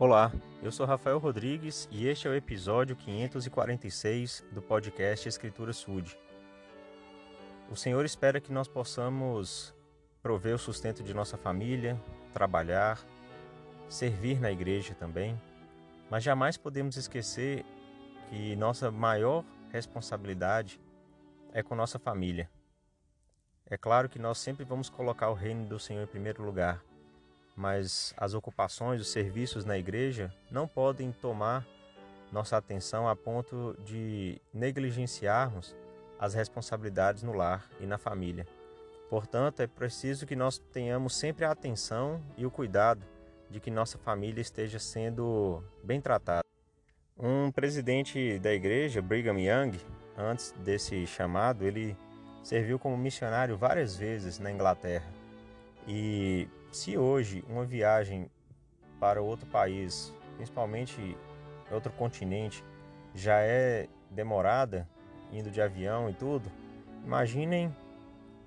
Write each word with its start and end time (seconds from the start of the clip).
Olá, 0.00 0.30
eu 0.62 0.70
sou 0.70 0.86
Rafael 0.86 1.18
Rodrigues 1.18 1.88
e 1.90 2.06
este 2.06 2.28
é 2.28 2.30
o 2.30 2.34
episódio 2.34 2.94
546 2.94 4.44
do 4.52 4.62
podcast 4.62 5.28
Escritura 5.28 5.72
Sud. 5.72 6.16
O 7.68 7.74
Senhor 7.74 8.04
espera 8.04 8.40
que 8.40 8.52
nós 8.52 8.68
possamos 8.68 9.74
prover 10.22 10.54
o 10.54 10.58
sustento 10.58 11.02
de 11.02 11.12
nossa 11.12 11.36
família, 11.36 12.00
trabalhar, 12.32 13.04
servir 13.88 14.38
na 14.38 14.52
igreja 14.52 14.94
também, 14.94 15.36
mas 16.08 16.22
jamais 16.22 16.56
podemos 16.56 16.96
esquecer 16.96 17.64
que 18.30 18.54
nossa 18.54 18.92
maior 18.92 19.44
responsabilidade 19.72 20.80
é 21.52 21.60
com 21.60 21.74
nossa 21.74 21.98
família. 21.98 22.48
É 23.66 23.76
claro 23.76 24.08
que 24.08 24.20
nós 24.20 24.38
sempre 24.38 24.64
vamos 24.64 24.88
colocar 24.88 25.28
o 25.28 25.34
reino 25.34 25.66
do 25.66 25.80
Senhor 25.80 26.04
em 26.04 26.06
primeiro 26.06 26.44
lugar, 26.44 26.84
mas 27.58 28.14
as 28.16 28.34
ocupações, 28.34 29.00
os 29.00 29.10
serviços 29.10 29.64
na 29.64 29.76
igreja 29.76 30.32
não 30.48 30.68
podem 30.68 31.10
tomar 31.10 31.66
nossa 32.30 32.56
atenção 32.56 33.08
a 33.08 33.16
ponto 33.16 33.76
de 33.84 34.40
negligenciarmos 34.54 35.74
as 36.20 36.34
responsabilidades 36.34 37.24
no 37.24 37.32
lar 37.32 37.68
e 37.80 37.86
na 37.86 37.98
família. 37.98 38.46
Portanto, 39.10 39.58
é 39.58 39.66
preciso 39.66 40.24
que 40.24 40.36
nós 40.36 40.58
tenhamos 40.72 41.16
sempre 41.16 41.44
a 41.44 41.50
atenção 41.50 42.22
e 42.36 42.46
o 42.46 42.50
cuidado 42.50 43.04
de 43.50 43.58
que 43.58 43.72
nossa 43.72 43.98
família 43.98 44.40
esteja 44.40 44.78
sendo 44.78 45.60
bem 45.82 46.00
tratada. 46.00 46.44
Um 47.18 47.50
presidente 47.50 48.38
da 48.38 48.52
igreja, 48.54 49.02
Brigham 49.02 49.36
Young, 49.40 49.80
antes 50.16 50.52
desse 50.58 51.04
chamado, 51.08 51.64
ele 51.64 51.96
serviu 52.44 52.78
como 52.78 52.96
missionário 52.96 53.56
várias 53.56 53.96
vezes 53.96 54.38
na 54.38 54.52
Inglaterra. 54.52 55.10
E 55.88 56.46
se 56.70 56.96
hoje 56.96 57.44
uma 57.48 57.64
viagem 57.64 58.30
para 59.00 59.22
outro 59.22 59.46
país, 59.46 60.14
principalmente 60.36 61.16
outro 61.70 61.92
continente, 61.92 62.64
já 63.14 63.40
é 63.40 63.88
demorada, 64.10 64.88
indo 65.32 65.50
de 65.50 65.60
avião 65.60 66.08
e 66.08 66.14
tudo, 66.14 66.50
imaginem 67.04 67.74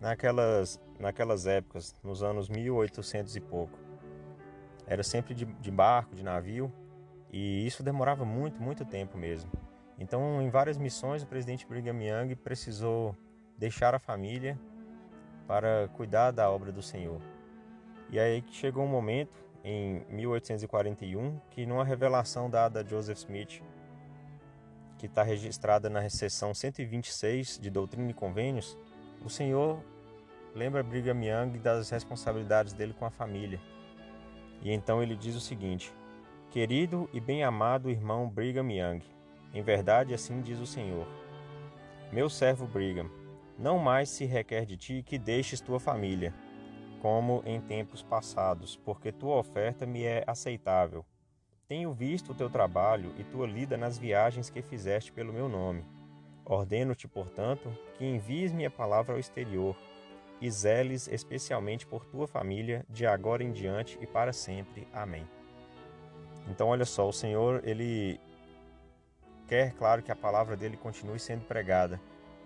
naquelas, 0.00 0.80
naquelas 0.98 1.46
épocas, 1.46 1.94
nos 2.02 2.22
anos 2.22 2.48
1800 2.48 3.36
e 3.36 3.40
pouco. 3.40 3.78
Era 4.86 5.02
sempre 5.02 5.34
de, 5.34 5.44
de 5.44 5.70
barco, 5.70 6.14
de 6.14 6.22
navio, 6.22 6.72
e 7.32 7.66
isso 7.66 7.82
demorava 7.82 8.24
muito, 8.24 8.62
muito 8.62 8.84
tempo 8.84 9.18
mesmo. 9.18 9.50
Então, 9.98 10.40
em 10.42 10.50
várias 10.50 10.78
missões, 10.78 11.22
o 11.22 11.26
presidente 11.26 11.66
Brigham 11.66 12.00
Young 12.00 12.36
precisou 12.36 13.16
deixar 13.58 13.94
a 13.94 13.98
família 13.98 14.58
para 15.46 15.88
cuidar 15.94 16.30
da 16.30 16.50
obra 16.50 16.70
do 16.70 16.82
Senhor. 16.82 17.20
E 18.10 18.18
aí 18.18 18.42
que 18.42 18.54
chegou 18.54 18.84
um 18.84 18.88
momento, 18.88 19.36
em 19.64 20.04
1841, 20.08 21.40
que 21.50 21.66
numa 21.66 21.84
revelação 21.84 22.48
dada 22.48 22.80
a 22.80 22.84
Joseph 22.84 23.18
Smith, 23.18 23.62
que 24.96 25.06
está 25.06 25.22
registrada 25.22 25.90
na 25.90 26.08
seção 26.08 26.54
126 26.54 27.58
de 27.58 27.68
Doutrina 27.68 28.10
e 28.10 28.14
Convênios, 28.14 28.78
o 29.24 29.28
Senhor 29.28 29.82
lembra 30.54 30.82
Brigham 30.82 31.20
Young 31.22 31.58
das 31.58 31.90
responsabilidades 31.90 32.72
dele 32.72 32.94
com 32.94 33.04
a 33.04 33.10
família. 33.10 33.60
E 34.62 34.72
então 34.72 35.02
ele 35.02 35.16
diz 35.16 35.34
o 35.34 35.40
seguinte: 35.40 35.92
Querido 36.50 37.10
e 37.12 37.20
bem-amado 37.20 37.90
irmão 37.90 38.28
Brigham 38.28 38.70
Young, 38.70 39.02
em 39.52 39.62
verdade 39.62 40.14
assim 40.14 40.40
diz 40.40 40.60
o 40.60 40.66
Senhor. 40.66 41.06
Meu 42.12 42.30
servo 42.30 42.66
Brigham, 42.66 43.10
não 43.58 43.80
mais 43.80 44.08
se 44.08 44.24
requer 44.24 44.64
de 44.64 44.76
ti 44.76 45.02
que 45.04 45.18
deixes 45.18 45.60
tua 45.60 45.80
família 45.80 46.32
como 47.06 47.40
em 47.46 47.60
tempos 47.60 48.02
passados, 48.02 48.74
porque 48.84 49.12
tua 49.12 49.36
oferta 49.36 49.86
me 49.86 50.02
é 50.02 50.24
aceitável. 50.26 51.06
Tenho 51.68 51.92
visto 51.92 52.32
o 52.32 52.34
teu 52.34 52.50
trabalho 52.50 53.14
e 53.16 53.22
tua 53.22 53.46
lida 53.46 53.76
nas 53.76 53.96
viagens 53.96 54.50
que 54.50 54.60
fizeste 54.60 55.12
pelo 55.12 55.32
meu 55.32 55.48
nome. 55.48 55.84
Ordeno-te, 56.44 57.06
portanto, 57.06 57.72
que 57.96 58.04
envies 58.04 58.52
minha 58.52 58.72
palavra 58.72 59.14
ao 59.14 59.20
exterior 59.20 59.76
e 60.40 60.50
zeles 60.50 61.06
especialmente 61.06 61.86
por 61.86 62.04
tua 62.04 62.26
família 62.26 62.84
de 62.88 63.06
agora 63.06 63.44
em 63.44 63.52
diante 63.52 63.96
e 64.02 64.06
para 64.08 64.32
sempre. 64.32 64.88
Amém. 64.92 65.24
Então, 66.48 66.66
olha 66.66 66.84
só, 66.84 67.08
o 67.08 67.12
Senhor, 67.12 67.62
ele 67.62 68.18
quer, 69.46 69.74
claro, 69.74 70.02
que 70.02 70.10
a 70.10 70.16
palavra 70.16 70.56
dele 70.56 70.76
continue 70.76 71.20
sendo 71.20 71.44
pregada, 71.44 72.00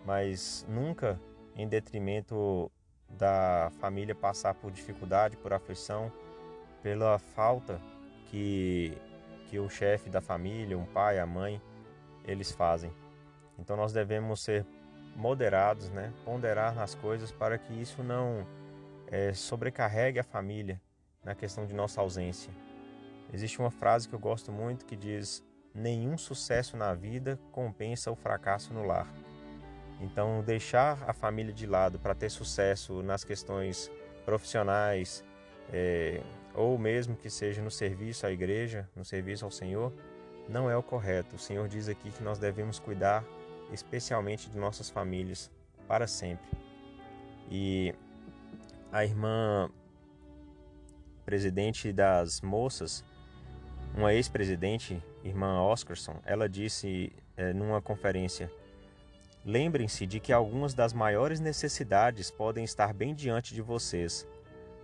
mas 0.04 0.66
nunca 0.68 1.18
em 1.56 1.66
detrimento 1.66 2.70
da 3.10 3.70
família 3.80 4.14
passar 4.14 4.54
por 4.54 4.70
dificuldade, 4.70 5.36
por 5.36 5.52
aflição, 5.52 6.12
pela 6.82 7.18
falta 7.18 7.80
que, 8.26 8.96
que 9.48 9.58
o 9.58 9.68
chefe 9.68 10.08
da 10.08 10.20
família, 10.20 10.78
um 10.78 10.86
pai, 10.86 11.18
a 11.18 11.26
mãe, 11.26 11.60
eles 12.24 12.52
fazem. 12.52 12.92
Então 13.58 13.76
nós 13.76 13.92
devemos 13.92 14.42
ser 14.42 14.64
moderados, 15.16 15.90
né? 15.90 16.12
ponderar 16.24 16.74
nas 16.74 16.94
coisas 16.94 17.30
para 17.30 17.58
que 17.58 17.72
isso 17.74 18.02
não 18.02 18.46
é, 19.08 19.32
sobrecarregue 19.32 20.18
a 20.18 20.24
família 20.24 20.80
na 21.24 21.34
questão 21.34 21.66
de 21.66 21.74
nossa 21.74 22.00
ausência. 22.00 22.52
Existe 23.32 23.58
uma 23.58 23.70
frase 23.70 24.08
que 24.08 24.14
eu 24.14 24.18
gosto 24.18 24.50
muito 24.50 24.84
que 24.84 24.96
diz: 24.96 25.44
Nenhum 25.74 26.18
sucesso 26.18 26.76
na 26.76 26.94
vida 26.94 27.38
compensa 27.52 28.10
o 28.10 28.16
fracasso 28.16 28.74
no 28.74 28.84
lar. 28.84 29.06
Então, 30.00 30.42
deixar 30.42 31.04
a 31.06 31.12
família 31.12 31.52
de 31.52 31.66
lado 31.66 31.98
para 31.98 32.14
ter 32.14 32.30
sucesso 32.30 33.02
nas 33.02 33.22
questões 33.22 33.90
profissionais, 34.24 35.22
é, 35.72 36.20
ou 36.54 36.78
mesmo 36.78 37.14
que 37.14 37.28
seja 37.28 37.62
no 37.62 37.70
serviço 37.70 38.26
à 38.26 38.32
igreja, 38.32 38.88
no 38.96 39.04
serviço 39.04 39.44
ao 39.44 39.50
Senhor, 39.50 39.92
não 40.48 40.70
é 40.70 40.76
o 40.76 40.82
correto. 40.82 41.36
O 41.36 41.38
Senhor 41.38 41.68
diz 41.68 41.88
aqui 41.88 42.10
que 42.10 42.22
nós 42.22 42.38
devemos 42.38 42.78
cuidar 42.78 43.24
especialmente 43.72 44.48
de 44.50 44.58
nossas 44.58 44.90
famílias 44.90 45.50
para 45.86 46.06
sempre. 46.06 46.50
E 47.50 47.94
a 48.90 49.04
irmã 49.04 49.70
presidente 51.24 51.92
das 51.92 52.40
moças, 52.40 53.04
uma 53.94 54.12
ex-presidente, 54.12 55.00
irmã 55.22 55.62
Oscarson, 55.62 56.20
ela 56.24 56.48
disse 56.48 57.12
é, 57.36 57.52
numa 57.52 57.80
conferência 57.80 58.50
Lembrem-se 59.44 60.06
de 60.06 60.20
que 60.20 60.32
algumas 60.32 60.74
das 60.74 60.92
maiores 60.92 61.40
necessidades 61.40 62.30
podem 62.30 62.62
estar 62.62 62.92
bem 62.92 63.14
diante 63.14 63.54
de 63.54 63.62
vocês. 63.62 64.28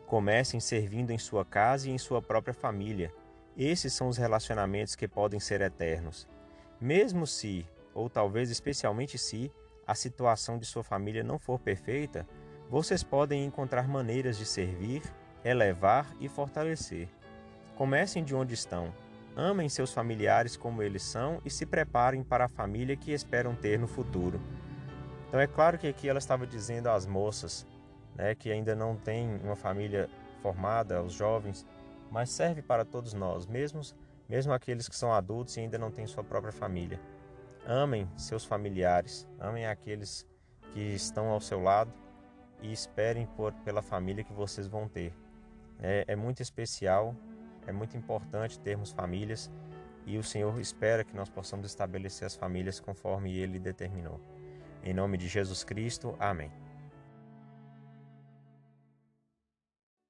Comecem 0.06 0.60
servindo 0.60 1.10
em 1.10 1.18
sua 1.18 1.44
casa 1.44 1.88
e 1.88 1.92
em 1.92 1.98
sua 1.98 2.22
própria 2.22 2.54
família. 2.54 3.12
Esses 3.56 3.92
são 3.92 4.08
os 4.08 4.16
relacionamentos 4.16 4.94
que 4.94 5.06
podem 5.06 5.38
ser 5.38 5.60
eternos. 5.60 6.26
Mesmo 6.80 7.26
se, 7.26 7.66
ou 7.94 8.08
talvez 8.08 8.50
especialmente 8.50 9.18
se, 9.18 9.52
a 9.86 9.94
situação 9.94 10.58
de 10.58 10.64
sua 10.64 10.82
família 10.82 11.22
não 11.22 11.38
for 11.38 11.58
perfeita, 11.58 12.26
vocês 12.70 13.02
podem 13.02 13.44
encontrar 13.44 13.86
maneiras 13.86 14.38
de 14.38 14.46
servir, 14.46 15.02
elevar 15.44 16.10
e 16.18 16.28
fortalecer. 16.28 17.08
Comecem 17.76 18.24
de 18.24 18.34
onde 18.34 18.54
estão 18.54 18.92
Amem 19.36 19.68
seus 19.68 19.92
familiares 19.92 20.56
como 20.56 20.82
eles 20.82 21.02
são 21.02 21.42
e 21.44 21.50
se 21.50 21.66
preparem 21.66 22.24
para 22.24 22.46
a 22.46 22.48
família 22.48 22.96
que 22.96 23.12
esperam 23.12 23.54
ter 23.54 23.78
no 23.78 23.86
futuro. 23.86 24.40
Então 25.28 25.38
é 25.38 25.46
claro 25.46 25.76
que 25.76 25.86
aqui 25.86 26.08
ela 26.08 26.18
estava 26.18 26.46
dizendo 26.46 26.86
às 26.86 27.04
moças, 27.06 27.66
né, 28.14 28.34
que 28.34 28.50
ainda 28.50 28.74
não 28.74 28.96
têm 28.96 29.36
uma 29.44 29.54
família 29.54 30.08
formada, 30.40 30.96
aos 30.96 31.12
jovens, 31.12 31.66
mas 32.10 32.30
serve 32.30 32.62
para 32.62 32.82
todos 32.82 33.12
nós, 33.12 33.46
mesmos, 33.46 33.94
mesmo 34.26 34.54
aqueles 34.54 34.88
que 34.88 34.96
são 34.96 35.12
adultos 35.12 35.54
e 35.56 35.60
ainda 35.60 35.76
não 35.76 35.90
têm 35.90 36.06
sua 36.06 36.24
própria 36.24 36.52
família. 36.52 36.98
Amem 37.66 38.08
seus 38.16 38.42
familiares, 38.42 39.28
amem 39.38 39.66
aqueles 39.66 40.26
que 40.72 40.80
estão 40.80 41.28
ao 41.28 41.42
seu 41.42 41.60
lado 41.60 41.92
e 42.62 42.72
esperem 42.72 43.26
por, 43.26 43.52
pela 43.64 43.82
família 43.82 44.24
que 44.24 44.32
vocês 44.32 44.66
vão 44.66 44.88
ter. 44.88 45.12
É, 45.78 46.04
é 46.08 46.16
muito 46.16 46.40
especial 46.40 47.14
é 47.66 47.72
muito 47.72 47.96
importante 47.96 48.58
termos 48.58 48.90
famílias 48.90 49.50
e 50.06 50.18
o 50.18 50.22
Senhor 50.22 50.60
espera 50.60 51.04
que 51.04 51.16
nós 51.16 51.28
possamos 51.28 51.66
estabelecer 51.66 52.26
as 52.26 52.36
famílias 52.36 52.78
conforme 52.78 53.36
Ele 53.36 53.58
determinou. 53.58 54.20
Em 54.84 54.94
nome 54.94 55.16
de 55.16 55.26
Jesus 55.26 55.64
Cristo, 55.64 56.14
amém. 56.20 56.50